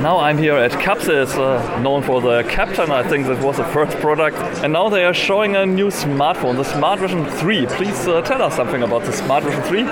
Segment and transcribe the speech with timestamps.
[0.00, 3.64] Now I'm here at Capsys, uh, known for the Captain, I think that was the
[3.64, 4.36] first product.
[4.64, 7.66] And now they are showing a new smartphone, the Smart Vision 3.
[7.66, 9.84] Please uh, tell us something about the Smart Vision 3.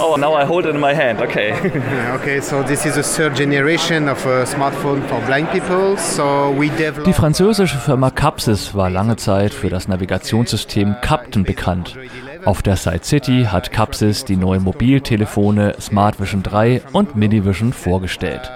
[0.00, 1.52] Oh, now I hold it in my hand, okay.
[2.16, 5.96] okay, so this is a third generation of a smartphone for blind people.
[5.96, 11.98] So we developed Die französische Firma Capsys war lange Zeit für das Navigationssystem Captain bekannt.
[12.44, 17.72] Auf der Side City hat Capsys die neuen Mobiltelefone Smart Vision 3 und Mini Vision
[17.72, 18.50] vorgestellt.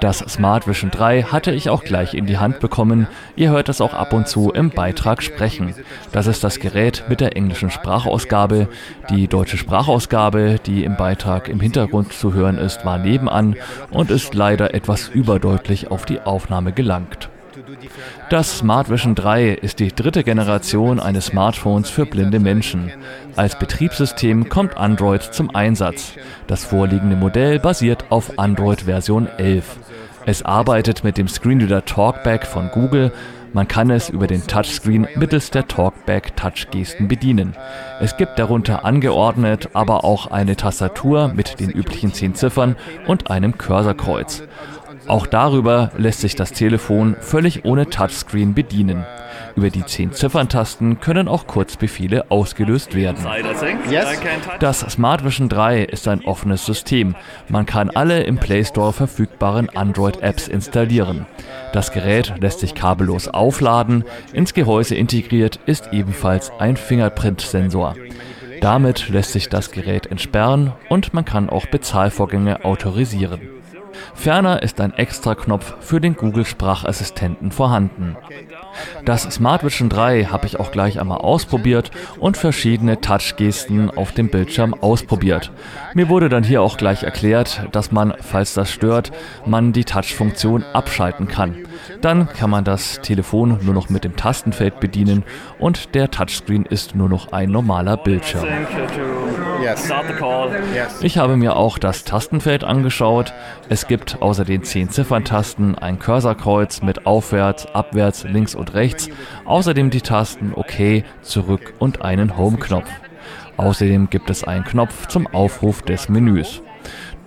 [0.00, 3.06] Das Smart Vision 3 hatte ich auch gleich in die Hand bekommen.
[3.36, 5.74] Ihr hört es auch ab und zu im Beitrag sprechen.
[6.10, 8.68] Das ist das Gerät mit der englischen Sprachausgabe.
[9.10, 13.56] Die deutsche Sprachausgabe, die im Beitrag im Hintergrund zu hören ist, war nebenan
[13.90, 17.28] und ist leider etwas überdeutlich auf die Aufnahme gelangt.
[18.28, 22.92] Das Smart Vision 3 ist die dritte Generation eines Smartphones für blinde Menschen.
[23.36, 26.12] Als Betriebssystem kommt Android zum Einsatz.
[26.46, 29.64] Das vorliegende Modell basiert auf Android Version 11.
[30.26, 33.12] Es arbeitet mit dem Screenreader Talkback von Google.
[33.52, 37.56] Man kann es über den Touchscreen mittels der Talkback-Touch-Gesten bedienen.
[38.00, 42.76] Es gibt darunter angeordnet aber auch eine Tastatur mit den üblichen 10 Ziffern
[43.08, 44.44] und einem Cursorkreuz.
[45.10, 49.04] Auch darüber lässt sich das Telefon völlig ohne Touchscreen bedienen.
[49.56, 53.26] Über die 10 Zifferntasten können auch Kurzbefehle ausgelöst werden.
[54.60, 57.16] Das Smart Vision 3 ist ein offenes System.
[57.48, 61.26] Man kann alle im Play Store verfügbaren Android-Apps installieren.
[61.72, 64.04] Das Gerät lässt sich kabellos aufladen.
[64.32, 67.96] Ins Gehäuse integriert ist ebenfalls ein Fingerprint-Sensor.
[68.60, 73.59] Damit lässt sich das Gerät entsperren und man kann auch Bezahlvorgänge autorisieren.
[74.14, 78.16] Ferner ist ein Extra-Knopf für den Google-Sprachassistenten vorhanden.
[79.04, 84.28] Das Smart Vision 3 habe ich auch gleich einmal ausprobiert und verschiedene Touch-Gesten auf dem
[84.28, 85.50] Bildschirm ausprobiert.
[85.94, 89.10] Mir wurde dann hier auch gleich erklärt, dass man, falls das stört,
[89.46, 91.56] man die Touch-Funktion abschalten kann.
[92.00, 95.24] Dann kann man das Telefon nur noch mit dem Tastenfeld bedienen
[95.58, 98.46] und der Touchscreen ist nur noch ein normaler Bildschirm.
[101.02, 103.32] Ich habe mir auch das Tastenfeld angeschaut.
[103.68, 109.08] Es gibt außer den 10 Zifferntasten ein Cursorkreuz mit Aufwärts, Abwärts, Links und Rechts.
[109.44, 112.88] Außerdem die Tasten OK, Zurück und einen Home-Knopf.
[113.56, 116.62] Außerdem gibt es einen Knopf zum Aufruf des Menüs.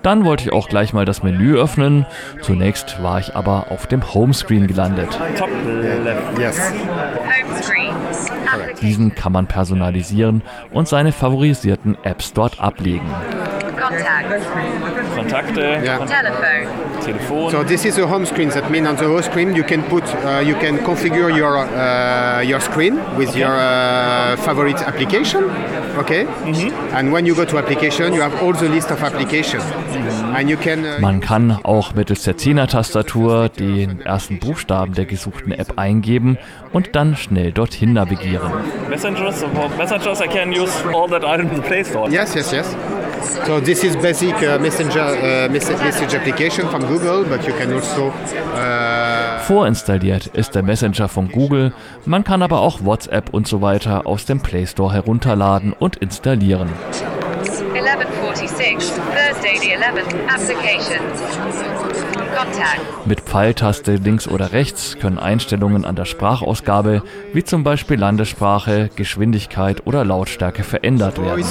[0.01, 2.05] Dann wollte ich auch gleich mal das Menü öffnen.
[2.41, 5.17] Zunächst war ich aber auf dem Homescreen gelandet.
[8.81, 13.09] Diesen kann man personalisieren und seine favorisierten Apps dort ablegen.
[15.15, 15.97] Kontakte, Yeah.
[16.05, 16.67] Telefon.
[17.05, 17.51] Telefon.
[17.51, 18.49] So this is a home screen.
[18.49, 22.41] That means on the home screen you can put, uh, you can configure your uh,
[22.41, 25.43] your screen with your uh, favorite application.
[25.97, 26.25] Okay.
[26.93, 29.63] And when you go to application, you have all the list of applications,
[30.35, 30.79] and you can.
[30.85, 36.37] Uh, Man kann auch mittels der 10er-Tastatur den ersten Buchstaben der gesuchten App eingeben
[36.71, 38.51] und dann schnell dorthin navigieren.
[38.89, 39.43] Messengers,
[39.77, 42.09] messengers I can use all that are in the Play Store.
[42.09, 42.75] Yes, yes, yes.
[43.45, 48.07] So this is basic uh, messenger uh, message, application from Google, but you can also
[48.07, 51.73] uh, Vorinstalliert ist der Messenger von Google,
[52.05, 56.69] man kann aber auch WhatsApp und so weiter aus dem Play Store herunterladen und installieren.
[57.73, 61.21] 1146, Thursday the 11th, applications.
[62.33, 63.05] Contact.
[63.05, 69.85] Mit Pfeiltaste links oder rechts können Einstellungen an der Sprachausgabe, wie zum Beispiel Landessprache, Geschwindigkeit
[69.85, 71.45] oder Lautstärke verändert werden.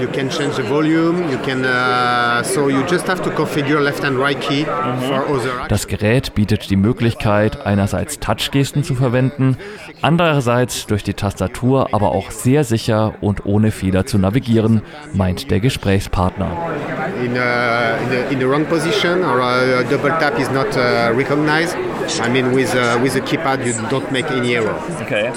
[0.00, 1.30] You can change the volume.
[1.30, 1.64] You can.
[1.64, 5.66] Uh, so you just have to configure left and right key for other.
[5.68, 9.56] Das Gerät bietet die Möglichkeit, einerseits Touchgesten zu verwenden,
[10.02, 14.82] andererseits durch die Tastatur aber auch sehr sicher und ohne Fehler zu navigieren,
[15.14, 16.50] meint der Gesprächspartner.
[17.16, 21.12] in, uh, in, the, in the wrong position or a double tap is not uh,
[21.14, 21.76] recognized.
[22.24, 24.74] I mean, with uh, with the keypad, you don't make any error.
[25.02, 25.30] Okay.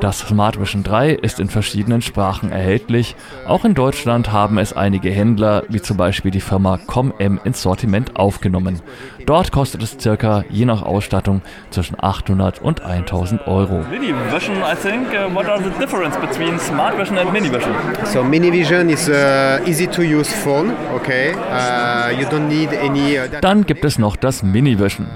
[0.00, 3.16] Das Smart Vision 3 ist in verschiedenen Sprachen erhältlich.
[3.46, 8.16] Auch in Deutschland haben es einige Händler, wie zum Beispiel die Firma ComM, ins Sortiment
[8.16, 8.80] aufgenommen.
[9.26, 13.84] Dort kostet es circa, je nach Ausstattung, zwischen 800 und 1000 Euro.
[13.90, 15.08] Mini Vision, I think.
[15.12, 17.74] Uh, what are the difference between Smart Vision and Mini Vision?
[18.04, 20.72] So Mini Vision is uh, easy to use phone.
[20.94, 23.18] Okay, uh, you don't need any.
[23.40, 25.06] Dann gibt es noch das Mini Vision.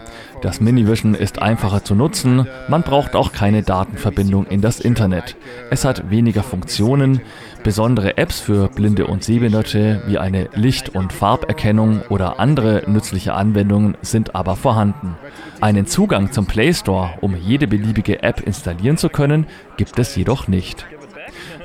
[0.45, 5.37] Das Minivision ist einfacher zu nutzen, man braucht auch keine Datenverbindung in das Internet.
[5.71, 7.23] Es hat weniger Funktionen,
[7.63, 13.97] besondere Apps für Blinde und Sehbehinderte wie eine Licht- und Farberkennung oder andere nützliche Anwendungen
[14.03, 15.17] sind aber vorhanden.
[15.63, 19.47] Einen Zugang zum Play Store, um jede beliebige App installieren zu können,
[19.79, 20.85] gibt es jedoch nicht.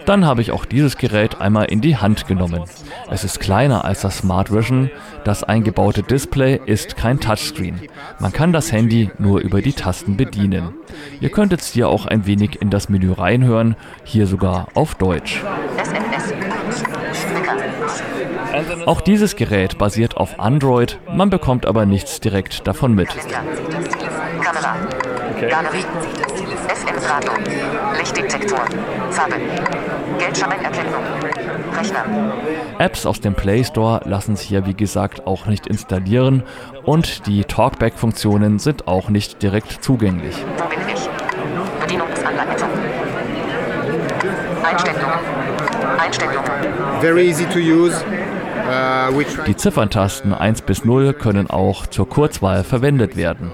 [0.05, 2.63] Dann habe ich auch dieses Gerät einmal in die Hand genommen.
[3.11, 4.91] Es ist kleiner als das Smart Vision.
[5.23, 7.81] Das eingebaute Display ist kein Touchscreen.
[8.19, 10.75] Man kann das Handy nur über die Tasten bedienen.
[11.19, 15.43] Ihr könnt jetzt hier auch ein wenig in das Menü reinhören, hier sogar auf Deutsch.
[18.85, 23.09] Auch dieses Gerät basiert auf Android, man bekommt aber nichts direkt davon mit.
[25.41, 25.55] Okay.
[26.67, 27.31] FM-Radio.
[27.97, 28.59] Lichtdetektor.
[29.09, 29.35] Farbe.
[30.17, 31.03] Geldscheinerkennung.
[31.77, 32.05] Rechner.
[32.77, 36.43] Apps aus dem Play Store lassen sich ja wie gesagt auch nicht installieren
[36.83, 40.35] und die Talkback-Funktionen sind auch nicht direkt zugänglich.
[40.57, 41.09] Wo bin ich?
[41.79, 42.69] Bedienungsanleitung.
[44.61, 45.19] Einstellungen.
[45.99, 46.43] Einstellungen.
[46.99, 48.03] Very easy to use.
[49.47, 53.51] Die Zifferntasten 1 bis 0 können auch zur Kurzwahl verwendet werden.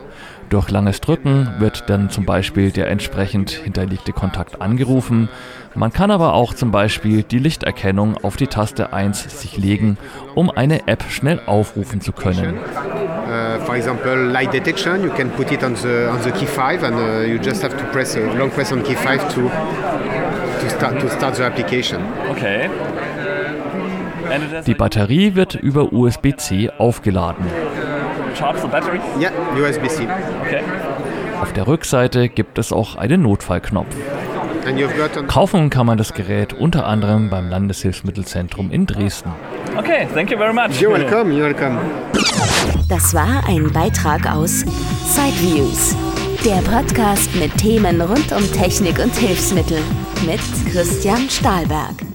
[0.50, 5.28] Durch langes Drücken wird dann zum Beispiel der entsprechend hinterlegte Kontakt angerufen.
[5.74, 9.98] Man kann aber auch zum Beispiel die Lichterkennung auf die Taste 1 sich legen,
[10.36, 12.58] um eine App schnell aufrufen zu können.
[12.58, 16.84] Uh, for example, light detection, you can put it on the, on the key 5
[16.84, 19.50] and uh, you just have to press a long press on key 5 to,
[20.62, 22.02] to, start, to start the application.
[22.30, 22.70] Okay.
[24.66, 27.46] Die Batterie wird über USB-C aufgeladen.
[30.42, 30.62] Okay.
[31.42, 33.96] Auf der Rückseite gibt es auch einen Notfallknopf.
[35.28, 39.32] Kaufen kann man das Gerät unter anderem beim Landeshilfsmittelzentrum in Dresden.
[39.78, 40.82] Okay, thank you very much.
[40.82, 41.78] You're welcome, you're welcome.
[42.90, 44.62] Das war ein Beitrag aus
[45.06, 45.96] Sideviews,
[46.44, 49.80] der Podcast mit Themen rund um Technik und Hilfsmittel
[50.26, 50.40] mit
[50.72, 52.15] Christian Stahlberg.